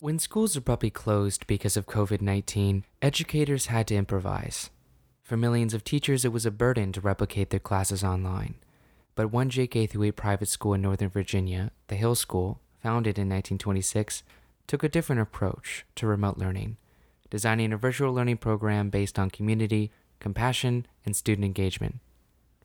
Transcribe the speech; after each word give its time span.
When 0.00 0.20
schools 0.20 0.54
abruptly 0.54 0.90
closed 0.90 1.44
because 1.48 1.76
of 1.76 1.86
COVID 1.86 2.22
19, 2.22 2.84
educators 3.02 3.66
had 3.66 3.88
to 3.88 3.96
improvise. 3.96 4.70
For 5.24 5.36
millions 5.36 5.74
of 5.74 5.82
teachers, 5.82 6.24
it 6.24 6.32
was 6.32 6.46
a 6.46 6.52
burden 6.52 6.92
to 6.92 7.00
replicate 7.00 7.50
their 7.50 7.58
classes 7.58 8.04
online. 8.04 8.54
But 9.16 9.32
one 9.32 9.50
JK 9.50 9.90
through 9.90 10.04
8 10.04 10.10
private 10.12 10.48
school 10.48 10.74
in 10.74 10.82
Northern 10.82 11.08
Virginia, 11.08 11.72
the 11.88 11.96
Hill 11.96 12.14
School, 12.14 12.60
founded 12.80 13.18
in 13.18 13.28
1926, 13.28 14.22
took 14.68 14.84
a 14.84 14.88
different 14.88 15.20
approach 15.20 15.84
to 15.96 16.06
remote 16.06 16.38
learning, 16.38 16.76
designing 17.28 17.72
a 17.72 17.76
virtual 17.76 18.12
learning 18.12 18.36
program 18.36 18.90
based 18.90 19.18
on 19.18 19.30
community, 19.30 19.90
compassion, 20.20 20.86
and 21.04 21.16
student 21.16 21.44
engagement. 21.44 21.96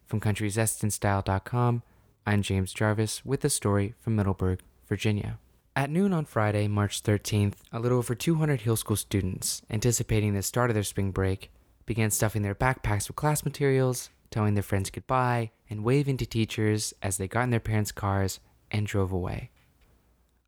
From 0.05 0.21
countryzestandstyle.com, 0.21 1.81
I'm 2.27 2.43
James 2.43 2.73
Jarvis 2.73 3.25
with 3.25 3.43
a 3.43 3.49
story 3.49 3.95
from 3.99 4.15
Middleburg, 4.15 4.59
Virginia. 4.87 5.39
At 5.75 5.89
noon 5.89 6.13
on 6.13 6.25
Friday, 6.25 6.67
March 6.67 7.01
13th, 7.01 7.55
a 7.71 7.79
little 7.79 7.97
over 7.97 8.13
200 8.13 8.61
Hill 8.61 8.75
School 8.75 8.95
students, 8.95 9.63
anticipating 9.71 10.35
the 10.35 10.43
start 10.43 10.69
of 10.69 10.75
their 10.75 10.83
spring 10.83 11.09
break, 11.09 11.51
began 11.87 12.11
stuffing 12.11 12.43
their 12.43 12.53
backpacks 12.53 13.07
with 13.07 13.15
class 13.15 13.43
materials, 13.43 14.11
telling 14.29 14.53
their 14.53 14.61
friends 14.61 14.91
goodbye, 14.91 15.49
and 15.71 15.83
waving 15.83 16.17
to 16.17 16.27
teachers 16.27 16.93
as 17.01 17.17
they 17.17 17.27
got 17.27 17.45
in 17.45 17.49
their 17.49 17.59
parents' 17.59 17.91
cars 17.91 18.39
and 18.69 18.85
drove 18.85 19.11
away. 19.11 19.49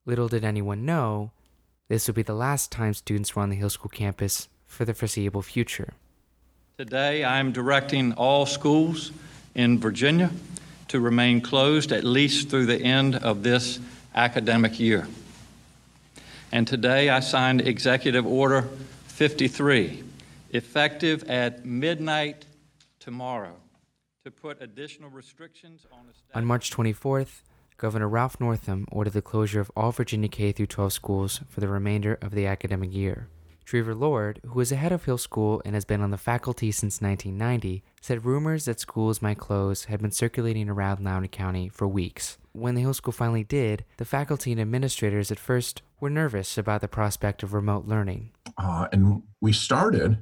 Little 0.05 0.27
did 0.27 0.45
anyone 0.45 0.85
know, 0.85 1.31
this 1.87 2.05
would 2.05 2.15
be 2.15 2.21
the 2.21 2.35
last 2.35 2.71
time 2.71 2.93
students 2.93 3.35
were 3.35 3.41
on 3.41 3.49
the 3.49 3.55
Hill 3.55 3.71
School 3.71 3.89
campus 3.89 4.47
for 4.67 4.85
the 4.85 4.93
foreseeable 4.93 5.41
future. 5.41 5.93
Today, 6.77 7.23
I 7.23 7.39
am 7.39 7.51
directing 7.51 8.13
all 8.13 8.45
schools 8.45 9.11
in 9.55 9.79
Virginia 9.79 10.29
to 10.89 10.99
remain 10.99 11.41
closed 11.41 11.91
at 11.91 12.03
least 12.03 12.49
through 12.49 12.67
the 12.67 12.79
end 12.79 13.15
of 13.15 13.41
this 13.41 13.79
academic 14.15 14.79
year. 14.79 15.07
And 16.51 16.67
today 16.67 17.09
I 17.09 17.19
signed 17.19 17.61
Executive 17.61 18.25
Order 18.25 18.63
53, 19.07 20.03
effective 20.51 21.23
at 21.29 21.65
midnight 21.65 22.45
tomorrow, 22.99 23.55
to 24.23 24.31
put 24.31 24.61
additional 24.61 25.09
restrictions 25.09 25.85
on 25.91 26.07
On 26.33 26.45
March 26.45 26.71
24th, 26.71 27.41
Governor 27.77 28.07
Ralph 28.07 28.39
Northam 28.39 28.87
ordered 28.89 29.13
the 29.13 29.21
closure 29.21 29.59
of 29.59 29.69
all 29.75 29.91
Virginia 29.91 30.29
K 30.29 30.53
12 30.53 30.93
schools 30.93 31.41
for 31.49 31.59
the 31.59 31.67
remainder 31.67 32.17
of 32.21 32.31
the 32.31 32.45
academic 32.45 32.93
year. 32.93 33.27
Trevor 33.65 33.95
Lord, 33.95 34.39
who 34.45 34.59
is 34.59 34.69
the 34.69 34.75
head 34.75 34.91
of 34.91 35.03
Hill 35.03 35.17
School 35.17 35.61
and 35.65 35.73
has 35.73 35.85
been 35.85 36.01
on 36.01 36.11
the 36.11 36.17
faculty 36.17 36.71
since 36.71 37.01
1990, 37.01 37.83
said 37.99 38.23
rumors 38.23 38.65
that 38.65 38.79
schools 38.79 39.21
might 39.21 39.39
close 39.39 39.85
had 39.85 40.01
been 40.01 40.11
circulating 40.11 40.69
around 40.69 41.03
Loudoun 41.03 41.27
County 41.29 41.67
for 41.67 41.87
weeks. 41.87 42.37
When 42.55 42.75
the 42.75 42.81
Hill 42.81 42.93
School 42.93 43.11
finally 43.11 43.43
did, 43.43 43.83
the 43.97 44.05
faculty 44.05 44.53
and 44.53 44.61
administrators 44.61 45.29
at 45.29 45.37
first 45.37 45.81
were 45.99 46.09
nervous 46.09 46.57
about 46.57 46.79
the 46.79 46.87
prospect 46.87 47.43
of 47.43 47.53
remote 47.53 47.85
learning. 47.85 48.31
Uh, 48.57 48.87
and 48.93 49.23
we 49.41 49.51
started 49.51 50.19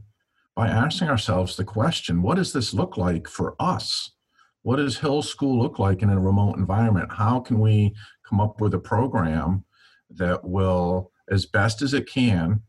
by 0.56 0.68
asking 0.68 1.10
ourselves 1.10 1.56
the 1.56 1.64
question 1.64 2.24
what 2.24 2.38
does 2.38 2.52
this 2.52 2.74
look 2.74 2.98
like 2.98 3.28
for 3.28 3.56
us? 3.60 4.14
What 4.64 4.78
does 4.78 4.98
Hill 4.98 5.22
School 5.22 5.62
look 5.62 5.78
like 5.78 6.02
in 6.02 6.10
a 6.10 6.20
remote 6.20 6.58
environment? 6.58 7.14
How 7.14 7.40
can 7.40 7.60
we 7.60 7.94
come 8.28 8.42
up 8.42 8.60
with 8.60 8.74
a 8.74 8.80
program 8.80 9.64
that 10.10 10.44
will, 10.44 11.12
as 11.30 11.46
best 11.46 11.84
as 11.84 11.94
it 11.94 12.10
can, 12.10 12.64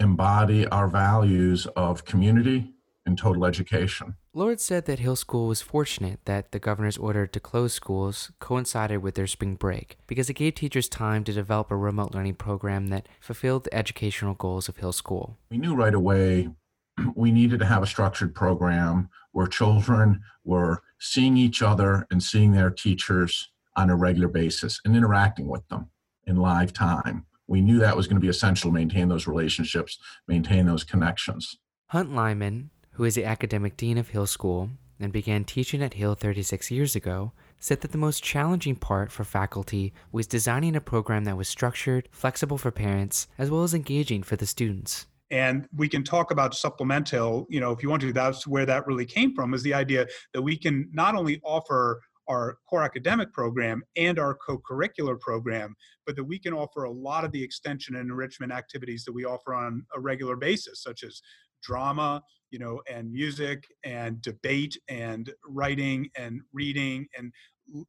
embody 0.00 0.66
our 0.66 0.88
values 0.88 1.66
of 1.76 2.04
community 2.04 2.73
and 3.06 3.18
total 3.18 3.44
education. 3.44 4.16
Lord 4.32 4.60
said 4.60 4.86
that 4.86 4.98
Hill 4.98 5.16
School 5.16 5.48
was 5.48 5.62
fortunate 5.62 6.20
that 6.24 6.52
the 6.52 6.58
governor's 6.58 6.96
order 6.96 7.26
to 7.26 7.40
close 7.40 7.72
schools 7.72 8.32
coincided 8.38 8.98
with 8.98 9.14
their 9.14 9.26
spring 9.26 9.56
break 9.56 9.98
because 10.06 10.30
it 10.30 10.34
gave 10.34 10.54
teachers 10.54 10.88
time 10.88 11.24
to 11.24 11.32
develop 11.32 11.70
a 11.70 11.76
remote 11.76 12.14
learning 12.14 12.34
program 12.34 12.88
that 12.88 13.08
fulfilled 13.20 13.64
the 13.64 13.74
educational 13.74 14.34
goals 14.34 14.68
of 14.68 14.78
Hill 14.78 14.92
School. 14.92 15.36
We 15.50 15.58
knew 15.58 15.74
right 15.74 15.94
away 15.94 16.50
we 17.14 17.30
needed 17.30 17.58
to 17.60 17.66
have 17.66 17.82
a 17.82 17.86
structured 17.86 18.34
program 18.34 19.08
where 19.32 19.46
children 19.46 20.22
were 20.44 20.82
seeing 20.98 21.36
each 21.36 21.62
other 21.62 22.06
and 22.10 22.22
seeing 22.22 22.52
their 22.52 22.70
teachers 22.70 23.50
on 23.76 23.90
a 23.90 23.96
regular 23.96 24.28
basis 24.28 24.80
and 24.84 24.96
interacting 24.96 25.48
with 25.48 25.66
them 25.68 25.90
in 26.26 26.36
live 26.36 26.72
time 26.72 27.26
we 27.46 27.60
knew 27.60 27.78
that 27.78 27.96
was 27.96 28.06
going 28.06 28.16
to 28.16 28.20
be 28.20 28.28
essential 28.28 28.70
to 28.70 28.74
maintain 28.74 29.08
those 29.08 29.26
relationships, 29.26 29.98
maintain 30.26 30.66
those 30.66 30.84
connections. 30.84 31.58
Hunt 31.88 32.14
Lyman, 32.14 32.70
who 32.94 33.04
is 33.04 33.14
the 33.14 33.24
academic 33.24 33.76
dean 33.76 33.98
of 33.98 34.08
Hill 34.08 34.26
School 34.26 34.70
and 35.00 35.12
began 35.12 35.44
teaching 35.44 35.82
at 35.82 35.94
Hill 35.94 36.14
36 36.14 36.70
years 36.70 36.94
ago, 36.96 37.32
said 37.58 37.80
that 37.80 37.92
the 37.92 37.98
most 37.98 38.22
challenging 38.22 38.76
part 38.76 39.10
for 39.10 39.24
faculty 39.24 39.92
was 40.12 40.26
designing 40.26 40.76
a 40.76 40.80
program 40.80 41.24
that 41.24 41.36
was 41.36 41.48
structured, 41.48 42.08
flexible 42.12 42.58
for 42.58 42.70
parents, 42.70 43.26
as 43.38 43.50
well 43.50 43.62
as 43.62 43.74
engaging 43.74 44.22
for 44.22 44.36
the 44.36 44.46
students. 44.46 45.06
And 45.30 45.66
we 45.74 45.88
can 45.88 46.04
talk 46.04 46.30
about 46.30 46.54
supplemental, 46.54 47.46
you 47.48 47.58
know, 47.58 47.72
if 47.72 47.82
you 47.82 47.90
want 47.90 48.02
to, 48.02 48.12
that's 48.12 48.46
where 48.46 48.66
that 48.66 48.86
really 48.86 49.06
came 49.06 49.34
from, 49.34 49.54
is 49.54 49.62
the 49.62 49.74
idea 49.74 50.06
that 50.32 50.42
we 50.42 50.56
can 50.56 50.88
not 50.92 51.16
only 51.16 51.40
offer 51.42 52.00
our 52.28 52.58
core 52.68 52.82
academic 52.82 53.32
program 53.32 53.82
and 53.96 54.18
our 54.18 54.34
co-curricular 54.34 55.18
program, 55.18 55.74
but 56.06 56.16
that 56.16 56.24
we 56.24 56.38
can 56.38 56.52
offer 56.52 56.84
a 56.84 56.90
lot 56.90 57.24
of 57.24 57.32
the 57.32 57.42
extension 57.42 57.96
and 57.96 58.08
enrichment 58.10 58.52
activities 58.52 59.04
that 59.04 59.12
we 59.12 59.24
offer 59.24 59.54
on 59.54 59.84
a 59.94 60.00
regular 60.00 60.36
basis, 60.36 60.82
such 60.82 61.02
as 61.02 61.20
drama, 61.62 62.22
you 62.54 62.60
know, 62.60 62.80
and 62.88 63.10
music 63.10 63.66
and 63.82 64.22
debate 64.22 64.78
and 64.88 65.32
writing 65.48 66.08
and 66.16 66.40
reading 66.52 67.04
and 67.18 67.32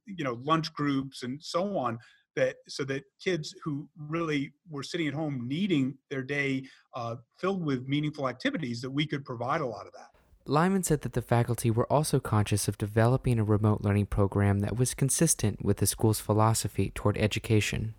you 0.06 0.24
know 0.24 0.40
lunch 0.42 0.72
groups 0.72 1.22
and 1.22 1.40
so 1.40 1.78
on 1.78 1.96
that 2.34 2.56
so 2.66 2.82
that 2.82 3.04
kids 3.22 3.54
who 3.62 3.88
really 3.96 4.50
were 4.68 4.82
sitting 4.82 5.06
at 5.06 5.14
home 5.14 5.46
needing 5.46 5.94
their 6.10 6.24
day 6.24 6.64
uh, 6.94 7.14
filled 7.38 7.64
with 7.64 7.86
meaningful 7.86 8.28
activities 8.28 8.80
that 8.80 8.90
we 8.90 9.06
could 9.06 9.24
provide 9.24 9.60
a 9.60 9.66
lot 9.66 9.86
of 9.86 9.92
that 9.92 10.08
Lyman 10.46 10.82
said 10.82 11.02
that 11.02 11.12
the 11.12 11.22
faculty 11.22 11.70
were 11.70 11.92
also 11.92 12.18
conscious 12.18 12.66
of 12.66 12.76
developing 12.76 13.38
a 13.38 13.44
remote 13.44 13.82
learning 13.82 14.06
program 14.06 14.60
that 14.60 14.76
was 14.76 14.94
consistent 14.94 15.64
with 15.64 15.76
the 15.76 15.86
school's 15.86 16.20
philosophy 16.20 16.90
toward 16.94 17.18
education. 17.18 17.94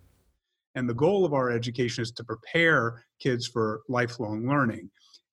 And 0.75 0.89
the 0.89 0.94
goal 0.94 1.25
of 1.25 1.33
our 1.33 1.51
education 1.51 2.03
is 2.03 2.11
to 2.11 2.23
prepare 2.23 3.03
kids 3.19 3.47
for 3.47 3.81
lifelong 3.89 4.47
learning. 4.47 4.89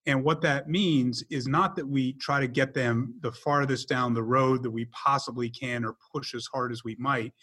And 0.07 0.23
what 0.23 0.41
that 0.41 0.69
means 0.69 1.23
is 1.29 1.47
not 1.47 1.75
that 1.75 1.87
we 1.87 2.13
try 2.13 2.39
to 2.39 2.47
get 2.47 2.73
them 2.73 3.15
the 3.21 3.31
farthest 3.31 3.89
down 3.89 4.13
the 4.13 4.23
road 4.23 4.61
that 4.63 4.71
we 4.71 4.85
possibly 4.85 5.49
can 5.49 5.83
or 5.83 5.95
push 6.13 6.35
as 6.35 6.47
hard 6.53 6.71
as 6.71 6.83
we 6.83 6.95
might. 6.99 7.33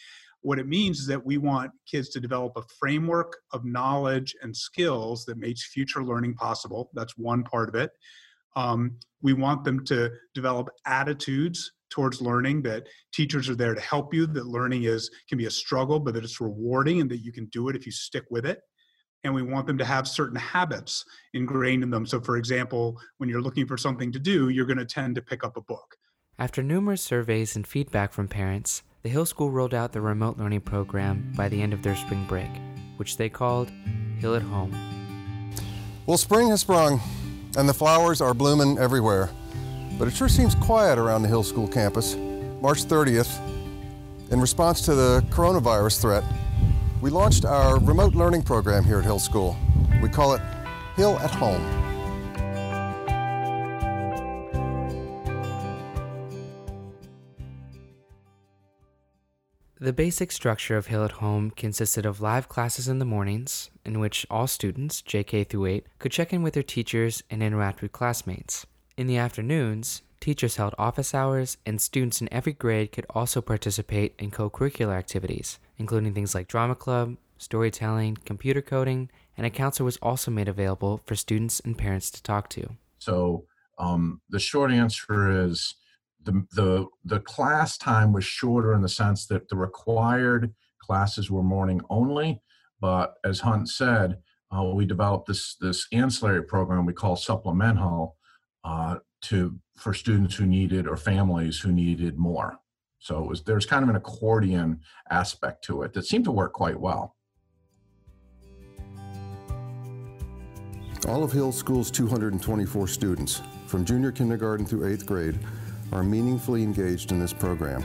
What 0.43 0.59
it 0.59 0.69
means 0.69 1.01
is 1.01 1.07
that 1.07 1.25
we 1.25 1.39
want 1.39 1.71
kids 1.91 2.09
to 2.11 2.21
develop 2.21 2.53
a 2.57 2.63
framework 2.79 3.37
of 3.53 3.65
knowledge 3.65 4.35
and 4.43 4.57
skills 4.57 5.25
that 5.25 5.39
makes 5.39 5.73
future 5.73 6.05
learning 6.05 6.35
possible. 6.35 6.91
That's 6.95 7.17
one 7.17 7.45
part 7.45 7.69
of 7.69 7.75
it. 7.75 7.91
Um, 8.55 8.99
we 9.23 9.33
want 9.33 9.65
them 9.65 9.85
to 9.87 10.11
develop 10.35 10.69
attitudes 10.87 11.73
towards 11.91 12.21
learning 12.21 12.63
that 12.63 12.87
teachers 13.13 13.49
are 13.49 13.55
there 13.55 13.75
to 13.75 13.81
help 13.81 14.15
you 14.15 14.27
that 14.27 14.47
learning 14.47 14.85
is 14.85 15.11
can 15.29 15.37
be 15.37 15.45
a 15.47 15.51
struggle 15.51 16.01
but 16.01 16.15
that 16.15 16.25
it's 16.25 16.41
rewarding 16.41 17.01
and 17.01 17.11
that 17.11 17.19
you 17.19 17.33
can 17.33 17.47
do 17.47 17.69
it 17.69 17.77
if 17.77 17.85
you 17.85 17.93
stick 17.93 18.25
with 18.31 18.47
it 18.47 18.61
and 19.25 19.35
we 19.35 19.43
want 19.43 19.67
them 19.67 19.79
to 19.79 19.85
have 19.85 20.09
certain 20.09 20.37
habits 20.37 21.05
ingrained 21.35 21.83
in 21.83 21.91
them 21.91 22.07
so 22.07 22.21
for 22.21 22.37
example 22.37 22.99
when 23.19 23.29
you're 23.29 23.43
looking 23.43 23.67
for 23.67 23.77
something 23.77 24.13
to 24.13 24.19
do 24.19 24.49
you're 24.49 24.67
going 24.67 24.79
to 24.79 24.85
tend 24.85 25.15
to 25.15 25.23
pick 25.23 25.45
up 25.45 25.57
a 25.57 25.63
book 25.63 25.97
after 26.39 26.63
numerous 26.63 27.03
surveys 27.03 27.57
and 27.57 27.67
feedback 27.67 28.13
from 28.13 28.29
parents 28.29 28.83
the 29.03 29.09
hill 29.09 29.27
school 29.27 29.51
rolled 29.51 29.75
out 29.75 29.93
the 29.93 30.01
remote 30.01 30.39
learning 30.39 30.61
program 30.61 31.33
by 31.37 31.49
the 31.49 31.61
end 31.61 31.73
of 31.73 31.83
their 31.83 31.97
spring 31.97 32.25
break 32.27 32.51
which 32.97 33.17
they 33.17 33.29
called 33.29 33.71
hill 34.19 34.35
at 34.35 34.43
home 34.43 34.73
well 36.07 36.19
spring 36.19 36.49
has 36.49 36.61
sprung 36.61 37.01
and 37.57 37.69
the 37.69 37.75
flowers 37.75 38.21
are 38.21 38.35
blooming 38.35 38.79
everywhere. 38.79 39.31
But 39.99 40.09
it 40.09 40.15
sure 40.15 40.29
seems 40.29 40.55
quiet 40.55 40.99
around 40.99 41.23
the 41.23 41.29
Hill 41.29 41.43
School 41.43 41.69
campus. 41.69 42.17
March 42.61 42.85
30th, 42.85 43.41
in 44.31 44.41
response 44.41 44.81
to 44.83 44.95
the 44.95 45.25
coronavirus 45.31 46.01
threat, 46.01 46.25
we 47.03 47.11
launched 47.11 47.45
our 47.45 47.81
remote 47.81 48.15
learning 48.15 48.43
program 48.43 48.85
here 48.85 49.01
at 49.01 49.05
Hill 49.05 49.19
School. 49.19 49.57
We 50.01 50.09
call 50.09 50.35
it 50.35 50.43
Hill 50.95 51.19
at 51.19 51.33
Home. 51.33 51.61
The 59.81 59.93
basic 59.93 60.31
structure 60.31 60.77
of 60.77 60.87
Hill 60.87 61.05
at 61.05 61.11
Home 61.13 61.51
consisted 61.51 62.07
of 62.07 62.21
live 62.21 62.49
classes 62.49 62.87
in 62.87 63.01
the 63.01 63.05
mornings, 63.05 63.69
in 63.85 63.99
which 63.99 64.25
all 64.31 64.47
students, 64.47 65.03
JK 65.03 65.49
through 65.49 65.67
8, 65.67 65.87
could 65.99 66.13
check 66.13 66.33
in 66.33 66.45
with 66.45 66.55
their 66.55 66.63
teachers 66.63 67.25
and 67.29 67.43
interact 67.43 67.83
with 67.83 67.91
classmates. 67.91 68.65
In 68.97 69.09
the 69.09 69.17
afternoons, 69.17 70.03
teachers 70.23 70.57
held 70.57 70.75
office 70.79 71.15
hours, 71.15 71.59
and 71.67 71.81
students 71.81 72.21
in 72.21 72.33
every 72.33 72.53
grade 72.53 72.93
could 72.93 73.07
also 73.11 73.41
participate 73.41 74.15
in 74.19 74.31
co 74.31 74.49
curricular 74.49 74.97
activities, 74.97 75.59
including 75.77 76.15
things 76.15 76.35
like 76.35 76.49
drama 76.49 76.75
club, 76.75 77.17
storytelling, 77.39 78.17
computer 78.25 78.63
coding, 78.63 79.11
and 79.37 79.45
a 79.45 79.51
counselor 79.51 79.85
was 79.85 79.97
also 79.99 80.31
made 80.31 80.49
available 80.49 81.01
for 81.05 81.17
students 81.17 81.61
and 81.61 81.77
parents 81.77 82.11
to 82.11 82.23
talk 82.23 82.49
to. 82.51 82.71
So, 82.99 83.47
um, 83.79 84.21
the 84.31 84.39
short 84.39 84.71
answer 84.71 85.45
is 85.45 85.75
the, 86.23 86.47
the, 86.53 86.87
the 87.05 87.21
class 87.21 87.77
time 87.77 88.13
was 88.13 88.25
shorter 88.25 88.75
in 88.75 88.83
the 88.83 88.89
sense 88.89 89.27
that 89.27 89.49
the 89.49 89.57
required 89.57 90.55
classes 90.81 91.31
were 91.31 91.43
morning 91.43 91.81
only. 91.91 92.41
But 92.81 93.15
as 93.25 93.41
Hunt 93.41 93.69
said, 93.69 94.19
uh, 94.57 94.65
we 94.65 94.85
developed 94.85 95.27
this 95.27 95.57
this 95.61 95.87
ancillary 95.93 96.43
program 96.43 96.85
we 96.85 96.93
call 96.93 97.17
supplemental 97.17 98.17
uh, 98.65 98.97
to 99.23 99.59
for 99.77 99.95
students 99.95 100.35
who 100.37 100.47
needed 100.47 100.87
or 100.87 100.97
families 100.97 101.59
who 101.59 101.73
needed 101.73 102.19
more. 102.19 102.59
So 102.99 103.23
was 103.23 103.43
there's 103.43 103.67
kind 103.67 103.83
of 103.83 103.89
an 103.89 103.97
accordion 103.97 104.81
aspect 105.11 105.65
to 105.65 105.83
it 105.83 105.93
that 105.95 106.07
seemed 106.07 106.25
to 106.25 106.33
work 106.33 106.53
quite 106.53 106.79
well. 106.79 107.17
Olive 111.09 111.33
Hill 111.33 111.51
School's 111.51 111.91
224 111.91 112.87
students, 112.87 113.43
from 113.67 113.85
junior 113.85 114.13
kindergarten 114.13 114.65
through 114.65 114.87
eighth 114.87 115.05
grade, 115.05 115.37
are 115.91 116.05
meaningfully 116.05 116.63
engaged 116.63 117.11
in 117.11 117.19
this 117.19 117.33
program. 117.33 117.85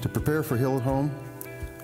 To 0.00 0.08
prepare 0.08 0.42
for 0.42 0.56
Hill 0.56 0.78
at 0.78 0.82
Home, 0.82 1.14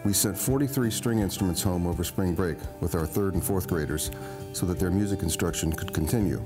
we 0.07 0.15
sent 0.15 0.39
43 0.39 0.91
string 0.91 1.19
instruments 1.19 1.63
home 1.63 1.87
over 1.87 2.03
spring 2.03 2.35
break 2.35 2.57
with 2.81 2.95
our 2.95 3.07
third 3.07 3.35
and 3.35 3.45
fourth 3.45 3.69
graders 3.69 4.11
so 4.55 4.65
that 4.65 4.79
their 4.79 4.91
music 4.91 5.23
instruction 5.23 5.71
could 5.71 5.93
continue. 5.93 6.43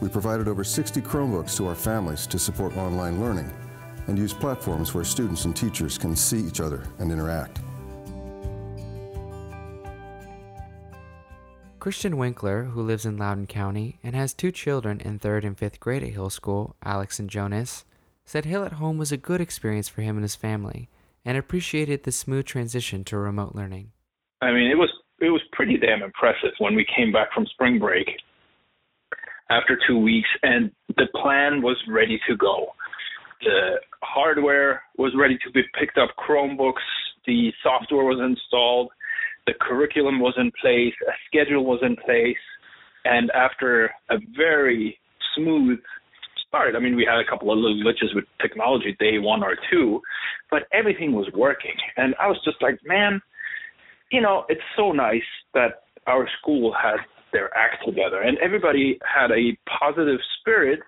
We 0.00 0.08
provided 0.08 0.48
over 0.48 0.64
60 0.64 1.00
Chromebooks 1.00 1.56
to 1.56 1.68
our 1.68 1.74
families 1.74 2.26
to 2.28 2.38
support 2.38 2.76
online 2.76 3.20
learning 3.20 3.50
and 4.06 4.18
use 4.18 4.32
platforms 4.32 4.94
where 4.94 5.04
students 5.04 5.44
and 5.44 5.56
teachers 5.56 5.98
can 5.98 6.14
see 6.14 6.40
each 6.40 6.60
other 6.60 6.84
and 6.98 7.10
interact. 7.10 7.60
Christian 11.78 12.16
Winkler, 12.16 12.64
who 12.64 12.82
lives 12.82 13.06
in 13.06 13.16
Loudoun 13.16 13.46
County 13.46 13.98
and 14.02 14.16
has 14.16 14.34
two 14.34 14.50
children 14.50 15.00
in 15.00 15.18
third 15.18 15.44
and 15.44 15.56
fifth 15.56 15.78
grade 15.78 16.02
at 16.02 16.10
Hill 16.10 16.30
School, 16.30 16.74
Alex 16.84 17.20
and 17.20 17.30
Jonas, 17.30 17.84
said 18.24 18.44
Hill 18.44 18.64
at 18.64 18.72
Home 18.72 18.98
was 18.98 19.12
a 19.12 19.16
good 19.16 19.40
experience 19.40 19.88
for 19.88 20.02
him 20.02 20.16
and 20.16 20.24
his 20.24 20.34
family 20.34 20.88
and 21.24 21.38
appreciated 21.38 22.02
the 22.02 22.12
smooth 22.12 22.44
transition 22.44 23.04
to 23.04 23.16
remote 23.16 23.54
learning. 23.54 23.92
I 24.42 24.52
mean, 24.52 24.70
it 24.70 24.76
was 24.76 24.90
it 25.20 25.30
was 25.30 25.42
pretty 25.52 25.78
damn 25.78 26.02
impressive 26.02 26.50
when 26.58 26.74
we 26.74 26.84
came 26.94 27.12
back 27.12 27.32
from 27.32 27.46
spring 27.46 27.78
break 27.78 28.08
after 29.50 29.78
two 29.86 29.98
weeks, 29.98 30.28
and 30.42 30.70
the 30.96 31.06
plan 31.22 31.62
was 31.62 31.76
ready 31.88 32.20
to 32.28 32.36
go. 32.36 32.68
The 33.42 33.76
hardware 34.02 34.82
was 34.96 35.12
ready 35.16 35.38
to 35.44 35.50
be 35.52 35.62
picked 35.78 35.98
up, 35.98 36.10
Chromebooks, 36.18 36.86
the 37.26 37.52
software 37.62 38.04
was 38.04 38.18
installed, 38.20 38.90
the 39.46 39.54
curriculum 39.60 40.20
was 40.20 40.34
in 40.38 40.50
place, 40.60 40.94
a 41.06 41.12
schedule 41.26 41.64
was 41.64 41.80
in 41.82 41.96
place, 41.96 42.36
and 43.04 43.30
after 43.32 43.90
a 44.10 44.16
very 44.36 44.98
smooth 45.36 45.78
start, 46.48 46.74
I 46.74 46.80
mean, 46.80 46.96
we 46.96 47.06
had 47.08 47.20
a 47.20 47.28
couple 47.28 47.52
of 47.52 47.58
little 47.58 47.76
glitches 47.76 48.14
with 48.14 48.24
technology 48.40 48.96
day 48.98 49.18
one 49.18 49.42
or 49.42 49.56
two, 49.70 50.00
but 50.50 50.62
everything 50.72 51.12
was 51.12 51.28
working. 51.34 51.74
And 51.96 52.14
I 52.20 52.26
was 52.26 52.40
just 52.44 52.60
like, 52.62 52.78
man, 52.84 53.20
you 54.10 54.20
know, 54.20 54.44
it's 54.48 54.60
so 54.76 54.92
nice 54.92 55.20
that 55.54 55.82
our 56.06 56.28
school 56.40 56.72
had 56.72 56.96
act 57.56 57.84
together 57.84 58.20
and 58.20 58.38
everybody 58.38 58.98
had 59.04 59.30
a 59.30 59.56
positive 59.80 60.20
spirit, 60.38 60.80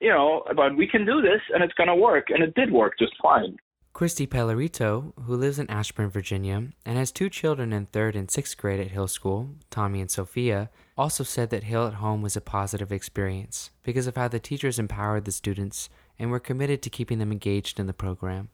you 0.00 0.08
know, 0.10 0.44
about 0.50 0.76
we 0.76 0.86
can 0.86 1.04
do 1.04 1.20
this 1.20 1.40
and 1.52 1.62
it's 1.62 1.74
going 1.74 1.88
to 1.88 1.94
work. 1.94 2.26
And 2.30 2.42
it 2.42 2.54
did 2.54 2.72
work 2.72 2.94
just 2.98 3.12
fine. 3.22 3.56
Christy 3.94 4.26
Pellerito, 4.26 5.12
who 5.24 5.36
lives 5.36 5.60
in 5.60 5.70
Ashburn, 5.70 6.10
Virginia, 6.10 6.64
and 6.84 6.98
has 6.98 7.12
two 7.12 7.30
children 7.30 7.72
in 7.72 7.86
third 7.86 8.16
and 8.16 8.28
sixth 8.28 8.56
grade 8.56 8.80
at 8.80 8.90
Hill 8.90 9.06
School, 9.06 9.50
Tommy 9.70 10.00
and 10.00 10.10
Sophia, 10.10 10.68
also 10.98 11.22
said 11.22 11.50
that 11.50 11.62
Hill 11.62 11.86
at 11.86 11.94
Home 11.94 12.20
was 12.20 12.36
a 12.36 12.40
positive 12.40 12.90
experience 12.90 13.70
because 13.84 14.08
of 14.08 14.16
how 14.16 14.26
the 14.26 14.40
teachers 14.40 14.80
empowered 14.80 15.26
the 15.26 15.32
students 15.32 15.88
and 16.18 16.32
were 16.32 16.40
committed 16.40 16.82
to 16.82 16.90
keeping 16.90 17.20
them 17.20 17.30
engaged 17.30 17.78
in 17.78 17.86
the 17.86 17.92
program. 17.92 18.48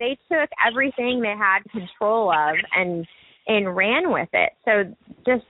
They 0.00 0.16
took 0.32 0.48
everything 0.66 1.20
they 1.20 1.36
had 1.36 1.60
control 1.70 2.30
of 2.32 2.56
and 2.74 3.06
and 3.46 3.76
ran 3.76 4.10
with 4.10 4.30
it. 4.32 4.52
So 4.64 4.94
just 5.26 5.44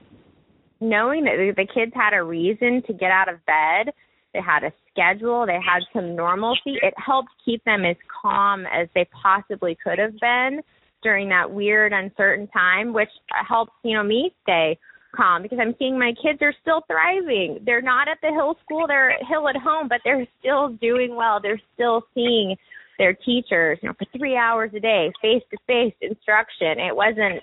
knowing 0.89 1.25
that 1.25 1.53
the 1.55 1.67
kids 1.73 1.91
had 1.95 2.13
a 2.13 2.23
reason 2.23 2.81
to 2.87 2.93
get 2.93 3.11
out 3.11 3.29
of 3.29 3.45
bed 3.45 3.93
they 4.35 4.41
had 4.41 4.65
a 4.65 4.73
schedule, 4.91 5.45
they 5.45 5.53
had 5.53 5.81
some 5.93 6.15
normalcy. 6.15 6.75
It 6.83 6.93
helped 6.97 7.29
keep 7.43 7.63
them 7.63 7.85
as 7.85 7.95
calm 8.21 8.65
as 8.65 8.89
they 8.93 9.07
possibly 9.23 9.77
could 9.81 9.97
have 9.97 10.19
been 10.19 10.61
during 11.01 11.29
that 11.29 11.49
weird, 11.49 11.93
uncertain 11.93 12.47
time, 12.47 12.91
which 12.91 13.09
helps, 13.47 13.71
you 13.83 13.95
know, 13.95 14.03
me 14.03 14.35
stay 14.43 14.77
calm 15.15 15.41
because 15.41 15.59
I'm 15.61 15.73
seeing 15.79 15.97
my 15.97 16.11
kids 16.21 16.39
are 16.41 16.53
still 16.61 16.81
thriving. 16.87 17.59
They're 17.65 17.81
not 17.81 18.09
at 18.09 18.17
the 18.21 18.27
Hill 18.27 18.57
School, 18.65 18.85
they're 18.87 19.11
at 19.11 19.25
Hill 19.25 19.47
at 19.47 19.55
home, 19.55 19.87
but 19.87 20.01
they're 20.03 20.27
still 20.39 20.69
doing 20.81 21.15
well. 21.15 21.39
They're 21.41 21.61
still 21.73 22.03
seeing 22.13 22.57
their 22.97 23.13
teachers, 23.13 23.79
you 23.81 23.87
know, 23.87 23.95
for 23.97 24.05
three 24.17 24.35
hours 24.35 24.71
a 24.75 24.81
day, 24.81 25.13
face 25.21 25.43
to 25.51 25.57
face 25.65 25.93
instruction. 26.01 26.79
It 26.79 26.95
wasn't 26.95 27.41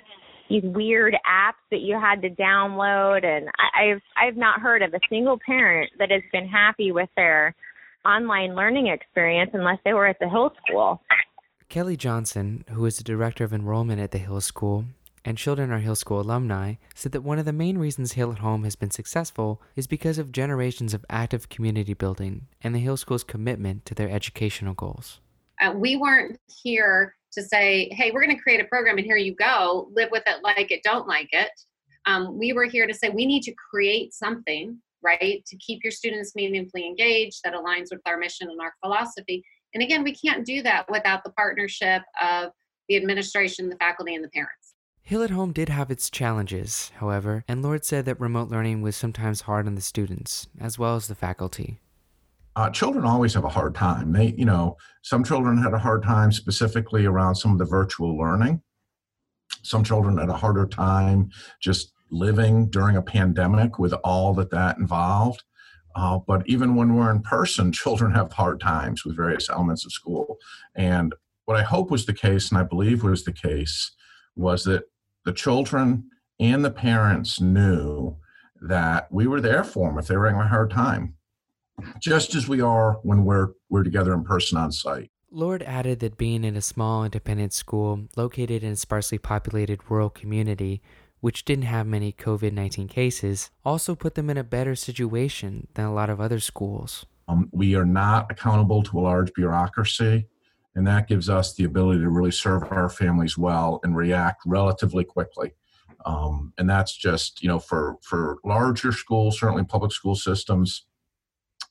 these 0.52 0.62
weird 0.64 1.14
apps 1.26 1.62
that 1.70 1.81
you 1.81 1.99
had 1.99 2.20
to 2.22 2.31
download 2.31 3.25
and 3.25 3.49
I, 3.58 3.93
I've 3.93 4.02
I've 4.16 4.37
not 4.37 4.60
heard 4.60 4.82
of 4.82 4.93
a 4.93 5.00
single 5.08 5.38
parent 5.44 5.90
that 5.99 6.10
has 6.10 6.22
been 6.31 6.46
happy 6.46 6.93
with 6.93 7.08
their 7.16 7.54
online 8.04 8.54
learning 8.54 8.88
experience 8.88 9.50
unless 9.54 9.78
they 9.84 9.94
were 9.94 10.06
at 10.06 10.19
the 10.20 10.28
Hill 10.28 10.52
School. 10.66 11.00
Kelly 11.69 11.96
Johnson, 11.96 12.64
who 12.70 12.84
is 12.84 12.99
the 12.99 13.04
director 13.04 13.44
of 13.44 13.54
enrollment 13.54 14.00
at 14.00 14.10
the 14.10 14.19
Hill 14.19 14.40
School 14.43 14.84
and 15.25 15.38
Children 15.38 15.70
Are 15.70 15.78
Hill 15.78 15.94
School 15.94 16.20
alumni, 16.20 16.75
said 16.94 17.12
that 17.12 17.22
one 17.22 17.38
of 17.38 17.44
the 17.44 17.52
main 17.52 17.78
reasons 17.78 18.12
Hill 18.12 18.32
at 18.32 18.38
Home 18.38 18.64
has 18.64 18.76
been 18.76 18.90
successful 18.90 19.62
is 19.76 19.87
because 19.87 20.19
of 20.19 20.32
generations 20.32 20.93
of 20.93 21.06
active 21.08 21.49
community 21.49 21.94
building 21.94 22.49
and 22.60 22.75
the 22.75 22.81
Hill 22.81 22.99
School's 22.99 23.25
commitment 23.25 23.87
to 23.87 23.94
their 23.94 24.10
educational 24.10 24.75
goals. 24.75 25.20
Uh, 25.62 25.72
we 25.72 25.96
weren't 25.96 26.38
here 26.62 27.14
to 27.32 27.43
say, 27.43 27.88
hey, 27.93 28.11
we're 28.11 28.23
going 28.23 28.37
to 28.37 28.43
create 28.43 28.61
a 28.61 28.64
program 28.64 28.99
and 28.99 29.06
here 29.06 29.17
you 29.17 29.34
go, 29.34 29.88
live 29.94 30.11
with 30.11 30.23
it, 30.26 30.43
like 30.43 30.70
it, 30.70 30.82
don't 30.82 31.06
like 31.06 31.29
it. 31.32 31.50
Um, 32.06 32.38
we 32.38 32.52
were 32.52 32.64
here 32.64 32.87
to 32.87 32.94
say 32.94 33.08
we 33.08 33.26
need 33.26 33.43
to 33.44 33.55
create 33.70 34.12
something, 34.12 34.79
right, 35.02 35.44
to 35.46 35.56
keep 35.56 35.82
your 35.84 35.93
students 35.93 36.34
meaningfully 36.34 36.87
engaged 36.87 37.40
that 37.44 37.55
aligns 37.55 37.88
with 37.90 38.00
our 38.06 38.19
mission 38.19 38.49
and 38.50 38.61
our 38.61 38.75
philosophy. 38.82 39.44
And 39.75 39.82
again, 39.82 40.02
we 40.02 40.14
can't 40.14 40.44
do 40.44 40.62
that 40.62 40.90
without 40.90 41.25
the 41.25 41.31
partnership 41.31 42.02
of 42.20 42.50
the 42.88 42.96
administration, 42.96 43.69
the 43.69 43.76
faculty, 43.76 44.14
and 44.14 44.25
the 44.25 44.28
parents. 44.28 44.75
Hill 45.05 45.23
at 45.23 45.31
Home 45.31 45.52
did 45.52 45.69
have 45.69 45.90
its 45.90 46.11
challenges, 46.11 46.93
however, 46.96 47.44
and 47.49 47.62
Lord 47.62 47.85
said 47.85 48.05
that 48.05 48.20
remote 48.20 48.50
learning 48.50 48.82
was 48.82 48.94
sometimes 48.94 49.43
hard 49.43 49.67
on 49.67 49.75
the 49.75 49.81
students 49.81 50.46
as 50.61 50.78
well 50.78 50.94
as 50.94 51.08
the 51.08 51.14
faculty 51.14 51.81
uh, 52.56 52.70
children 52.70 53.04
always 53.04 53.34
have 53.34 53.44
a 53.44 53.49
hard 53.49 53.75
time. 53.75 54.12
They, 54.12 54.34
you 54.37 54.44
know, 54.44 54.76
some 55.02 55.25
children 55.25 55.56
had 55.62 55.72
a 55.72 55.78
hard 55.78 56.02
time 56.02 56.32
specifically 56.32 57.06
around 57.06 57.34
some 57.37 57.52
of 57.52 57.58
the 57.58 57.64
virtual 57.64 58.16
learning. 58.16 58.60
Some 59.62 59.84
children 59.84 60.19
had 60.19 60.28
a 60.28 60.37
harder 60.37 60.66
time 60.66 61.31
just 61.60 61.93
living 62.10 62.69
during 62.69 62.96
a 62.96 63.02
pandemic 63.02 63.78
with 63.78 63.94
all 64.04 64.34
that 64.34 64.50
that 64.50 64.76
involved. 64.76 65.42
Uh, 65.97 66.18
but 66.26 66.42
even 66.47 66.75
when 66.75 66.94
we're 66.94 67.11
in 67.11 67.23
person, 67.23 67.73
children 67.73 68.12
have 68.12 68.32
hard 68.32 68.61
times 68.61 69.04
with 69.04 69.16
various 69.16 69.49
elements 69.49 69.87
of 69.87 69.92
school. 69.92 70.37
And 70.75 71.14
what 71.47 71.56
I 71.56 71.62
hope 71.62 71.90
was 71.90 72.06
the 72.06 72.14
case, 72.14 72.50
and 72.50 72.59
I 72.59 72.64
believe 72.64 73.02
was 73.02 73.25
the 73.25 73.32
case, 73.32 73.92
was 74.37 74.64
that 74.64 74.85
the 75.25 75.32
children 75.32 76.04
and 76.38 76.64
the 76.64 76.71
parents 76.71 77.40
knew 77.40 78.16
that 78.62 79.09
we 79.11 79.26
were 79.26 79.40
there 79.40 79.64
for 79.64 79.88
them 79.88 79.99
if 79.99 80.06
they 80.06 80.16
were 80.16 80.26
having 80.26 80.40
a 80.40 80.49
hard 80.49 80.71
time 80.71 81.14
just 82.00 82.35
as 82.35 82.49
we 82.49 82.61
are 82.61 82.95
when 83.02 83.25
we're 83.25 83.49
we're 83.69 83.83
together 83.83 84.12
in 84.12 84.25
person 84.25 84.59
on 84.59 84.73
site. 84.73 85.11
Lord 85.31 85.62
added 85.62 86.00
that 86.00 86.19
being 86.19 86.45
in 86.45 86.57
a 86.57 86.62
small 86.62 87.05
independent 87.05 87.55
school 87.55 88.07
located 88.17 88.62
in 88.62 88.73
a 88.73 88.76
sparsely 88.76 89.19
populated 89.19 89.81
rural 89.88 90.11
community, 90.11 90.83
which 91.21 91.45
didn't 91.45 91.64
have 91.64 91.87
many 91.87 92.12
COVID 92.12 92.52
19 92.52 92.88
cases, 92.88 93.50
also 93.64 93.95
put 93.95 94.14
them 94.14 94.29
in 94.29 94.37
a 94.37 94.45
better 94.45 94.75
situation 94.75 95.69
than 95.75 95.87
a 95.87 95.95
lot 95.95 96.11
of 96.11 96.21
other 96.21 96.41
schools. 96.41 97.07
Um, 97.29 97.49
we 97.52 97.75
are 97.75 97.87
not 97.87 98.31
accountable 98.31 98.83
to 98.83 98.99
a 98.99 99.00
large 99.00 99.33
bureaucracy, 99.33 100.26
and 100.75 100.87
that 100.87 101.09
gives 101.09 101.31
us 101.31 101.55
the 101.55 101.64
ability 101.64 102.00
to 102.00 102.11
really 102.11 102.31
serve 102.31 102.71
our 102.71 102.91
families 102.91 103.38
well 103.38 103.81
and 103.85 103.97
react 103.97 104.43
relatively 104.45 105.05
quickly. 105.05 105.52
Um, 106.05 106.52
and 106.59 106.69
that's 106.69 106.97
just, 106.97 107.43
you 107.43 107.49
know, 107.49 107.59
for, 107.59 107.97
for 108.02 108.38
larger 108.45 108.93
schools, 108.93 109.38
certainly 109.38 109.64
public 109.64 109.93
school 109.93 110.17
systems, 110.17 110.87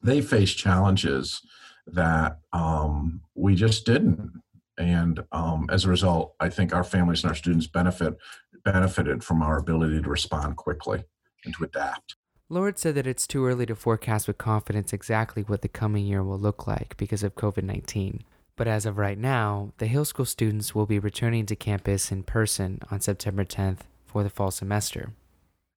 they 0.03 0.21
face 0.21 0.51
challenges 0.51 1.41
that 1.87 2.39
um, 2.53 3.21
we 3.35 3.55
just 3.55 3.85
didn't. 3.85 4.41
And 4.77 5.23
um, 5.31 5.67
as 5.69 5.85
a 5.85 5.89
result, 5.89 6.35
I 6.39 6.49
think 6.49 6.73
our 6.73 6.83
families 6.83 7.23
and 7.23 7.29
our 7.29 7.35
students 7.35 7.67
benefit 7.67 8.17
benefited 8.63 9.23
from 9.23 9.41
our 9.41 9.57
ability 9.57 10.01
to 10.01 10.09
respond 10.09 10.55
quickly 10.55 11.03
and 11.45 11.53
to 11.55 11.63
adapt. 11.63 12.15
Lord 12.47 12.77
said 12.77 12.95
that 12.95 13.07
it's 13.07 13.25
too 13.25 13.45
early 13.45 13.65
to 13.65 13.75
forecast 13.75 14.27
with 14.27 14.37
confidence 14.37 14.93
exactly 14.93 15.41
what 15.41 15.61
the 15.61 15.67
coming 15.67 16.05
year 16.05 16.21
will 16.21 16.37
look 16.37 16.67
like 16.67 16.95
because 16.97 17.23
of 17.23 17.35
COVID 17.35 17.63
19. 17.63 18.23
But 18.55 18.67
as 18.67 18.85
of 18.85 18.97
right 18.97 19.17
now, 19.17 19.71
the 19.77 19.87
Hill 19.87 20.05
School 20.05 20.25
students 20.25 20.75
will 20.75 20.85
be 20.85 20.99
returning 20.99 21.45
to 21.47 21.55
campus 21.55 22.11
in 22.11 22.23
person 22.23 22.79
on 22.91 22.99
September 22.99 23.45
10th 23.45 23.79
for 24.05 24.21
the 24.21 24.29
fall 24.29 24.51
semester. 24.51 25.13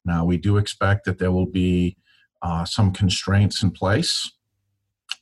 Now, 0.04 0.24
we 0.24 0.36
do 0.36 0.58
expect 0.58 1.04
that 1.04 1.18
there 1.18 1.32
will 1.32 1.46
be 1.46 1.96
uh, 2.44 2.64
some 2.64 2.92
constraints 2.92 3.62
in 3.62 3.70
place 3.70 4.30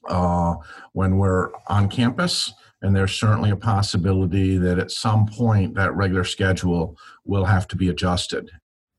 uh, 0.09 0.55
when 0.93 1.17
we're 1.17 1.50
on 1.69 1.88
campus. 1.88 2.52
And 2.83 2.97
there's 2.97 3.12
certainly 3.12 3.50
a 3.50 3.57
possibility 3.57 4.59
that 4.59 4.81
at 4.81 4.91
some 4.91 5.26
point 5.26 5.75
that 5.76 5.95
regular 5.95 6.25
schedule 6.25 6.97
will 7.25 7.45
have 7.45 7.69
to 7.69 7.76
be 7.76 7.88
adjusted. 7.88 8.50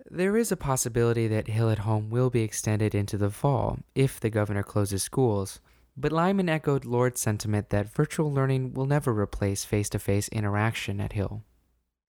There 0.09 0.37
is 0.37 0.53
a 0.53 0.57
possibility 0.57 1.27
that 1.27 1.47
Hill 1.47 1.69
at 1.69 1.79
Home 1.79 2.09
will 2.09 2.29
be 2.29 2.43
extended 2.43 2.95
into 2.95 3.17
the 3.17 3.29
fall 3.29 3.79
if 3.93 4.21
the 4.21 4.29
governor 4.29 4.63
closes 4.63 5.03
schools, 5.03 5.59
but 5.97 6.13
Lyman 6.13 6.47
echoed 6.47 6.85
Lord's 6.85 7.19
sentiment 7.19 7.71
that 7.71 7.93
virtual 7.93 8.31
learning 8.31 8.73
will 8.73 8.85
never 8.85 9.11
replace 9.11 9.65
face 9.65 9.89
to 9.89 9.99
face 9.99 10.29
interaction 10.29 11.01
at 11.01 11.13
Hill. 11.13 11.43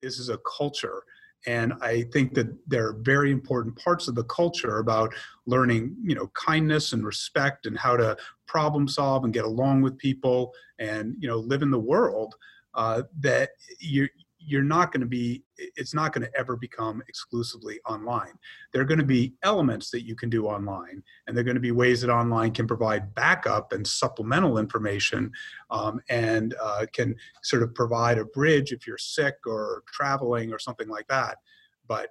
This 0.03 0.19
is 0.19 0.29
a 0.29 0.39
culture. 0.39 1.03
And 1.47 1.73
I 1.81 2.03
think 2.13 2.35
that 2.35 2.55
there 2.67 2.89
are 2.89 2.93
very 3.01 3.31
important 3.31 3.77
parts 3.77 4.09
of 4.09 4.15
the 4.15 4.25
culture 4.25 4.79
about 4.79 5.15
learning, 5.47 5.97
you 6.03 6.15
know, 6.15 6.31
kindness 6.35 6.93
and 6.93 7.05
respect 7.05 7.67
and 7.67 7.79
how 7.79 7.97
to 7.97 8.17
problem 8.47 8.87
solve 8.87 9.25
and 9.25 9.33
get 9.33 9.45
along 9.45 9.81
with 9.83 9.97
people 9.97 10.53
and, 10.79 11.17
you 11.19 11.29
know, 11.29 11.39
live 11.39 11.63
in 11.63 11.71
the 11.71 11.79
world 11.79 12.35
uh, 12.75 13.03
that 13.21 13.51
you 13.79 14.09
you're 14.41 14.63
not 14.63 14.91
going 14.93 15.01
to 15.01 15.07
be 15.07 15.43
it's 15.57 15.95
not 15.95 16.13
going 16.13 16.27
to 16.27 16.39
ever 16.39 16.57
become 16.57 17.03
exclusively 17.09 17.79
online. 17.87 18.33
There 18.73 18.81
are 18.81 18.87
going 18.87 18.99
to 18.99 19.05
be 19.05 19.35
elements 19.43 19.91
that 19.91 20.05
you 20.05 20.17
can 20.17 20.31
do 20.31 20.47
online 20.47 21.03
and 21.27 21.37
there 21.37 21.43
are 21.43 21.45
going 21.45 21.57
to 21.57 21.61
be 21.61 21.73
ways 21.73 22.01
that 22.01 22.11
online 22.11 22.53
can 22.53 22.67
provide 22.67 23.15
backup 23.15 23.73
and 23.73 23.87
supplemental 23.87 24.59
information 24.59 25.31
um, 25.71 26.01
and 26.09 26.55
uh, 26.61 26.87
can 26.93 27.15
sort 27.43 27.63
of 27.63 27.75
provide 27.75 28.19
a 28.19 28.25
bridge 28.25 28.73
if 28.73 28.87
you're 28.87 28.99
sick 28.99 29.35
or 29.47 29.83
traveling 29.93 30.53
or 30.53 30.59
something 30.59 30.89
like 30.89 31.07
that. 31.09 31.39
But 31.87 32.09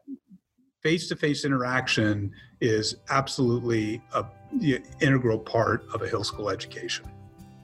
face-to-face 0.84 1.46
interaction 1.46 2.32
is 2.62 2.96
absolutely 3.10 4.02
a 4.14 4.26
integral 5.00 5.40
part 5.40 5.86
of 5.94 6.02
a 6.02 6.08
hill 6.08 6.24
school 6.24 6.50
education. 6.50 7.06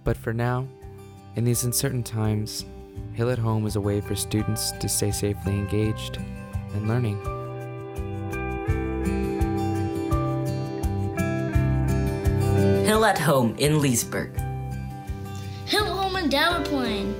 But 0.04 0.18
for 0.18 0.34
now 0.34 0.68
in 1.36 1.44
these 1.44 1.64
uncertain 1.64 2.04
times 2.04 2.66
Hill 3.14 3.30
at 3.30 3.40
Home 3.40 3.66
is 3.66 3.76
a 3.76 3.82
way 3.82 4.02
for 4.02 4.16
students 4.16 4.72
to 4.74 4.90
stay 4.90 5.12
safely 5.12 5.54
engaged 5.54 6.18
and 6.74 6.88
learning. 6.88 7.18
Hill 12.86 13.06
at 13.06 13.18
Home 13.18 13.56
in 13.58 13.82
Leesburg. 13.82 14.36
Hill 15.66 15.86
at 15.86 15.92
Home 15.92 16.16
in 16.18 16.30
Delaplane. 16.30 17.14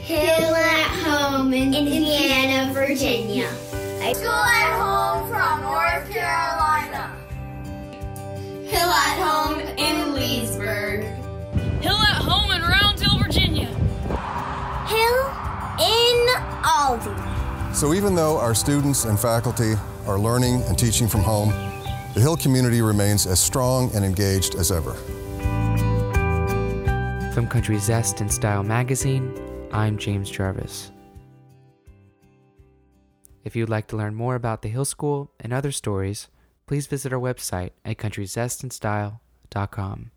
Hill 0.00 0.54
at 0.54 0.90
Home 1.06 1.52
in 1.52 1.74
Indiana, 1.74 2.72
Virginia. 2.72 3.50
School 4.14 4.28
at 4.28 4.78
Home 4.80 5.28
from 5.28 5.62
North 5.62 6.10
Carolina. 6.10 7.12
Hill 8.66 8.88
at 8.88 9.18
Home 9.18 9.60
in 9.60 10.14
Leesburg. 10.14 11.15
In 16.66 16.72
Aldie. 16.72 17.74
So 17.74 17.94
even 17.94 18.14
though 18.14 18.38
our 18.38 18.54
students 18.54 19.04
and 19.04 19.18
faculty 19.18 19.74
are 20.06 20.18
learning 20.18 20.62
and 20.62 20.78
teaching 20.78 21.08
from 21.08 21.22
home, 21.22 21.50
the 22.14 22.20
Hill 22.20 22.36
community 22.36 22.80
remains 22.80 23.26
as 23.26 23.38
strong 23.38 23.90
and 23.94 24.04
engaged 24.04 24.54
as 24.54 24.72
ever. 24.72 24.94
From 27.32 27.48
Country 27.48 27.78
Zest 27.78 28.22
and 28.22 28.32
Style 28.32 28.62
magazine, 28.62 29.30
I'm 29.72 29.98
James 29.98 30.30
Jarvis. 30.30 30.90
If 33.44 33.54
you'd 33.54 33.68
like 33.68 33.88
to 33.88 33.96
learn 33.96 34.14
more 34.14 34.34
about 34.34 34.62
the 34.62 34.68
Hill 34.68 34.86
School 34.86 35.30
and 35.38 35.52
other 35.52 35.70
stories, 35.70 36.28
please 36.66 36.86
visit 36.86 37.12
our 37.12 37.20
website 37.20 37.72
at 37.84 37.98
countryzestandstyle.com. 37.98 40.10